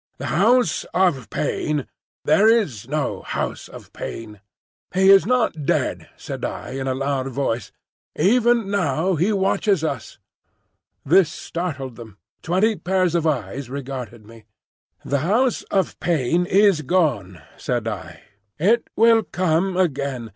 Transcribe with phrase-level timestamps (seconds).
[0.17, 4.41] "The House of Pain—there is no House of Pain!"
[4.95, 7.71] "He is not dead," said I, in a loud voice.
[8.17, 10.17] "Even now he watches us!"
[11.05, 12.17] This startled them.
[12.41, 14.45] Twenty pairs of eyes regarded me.
[15.05, 18.23] "The House of Pain is gone," said I.
[18.57, 20.29] "It will come again.